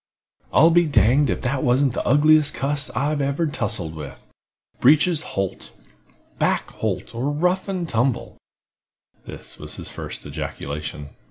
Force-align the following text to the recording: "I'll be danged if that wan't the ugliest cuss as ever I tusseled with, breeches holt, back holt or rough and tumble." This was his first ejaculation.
"I'll 0.51 0.71
be 0.71 0.87
danged 0.87 1.29
if 1.29 1.41
that 1.43 1.61
wan't 1.63 1.93
the 1.93 2.03
ugliest 2.07 2.55
cuss 2.55 2.89
as 2.95 3.21
ever 3.21 3.45
I 3.47 3.51
tusseled 3.51 3.93
with, 3.93 4.19
breeches 4.79 5.21
holt, 5.37 5.71
back 6.39 6.71
holt 6.71 7.13
or 7.13 7.29
rough 7.29 7.67
and 7.67 7.87
tumble." 7.87 8.37
This 9.25 9.59
was 9.59 9.75
his 9.75 9.89
first 9.89 10.25
ejaculation. 10.25 11.09